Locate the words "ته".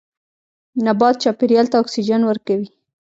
1.71-1.75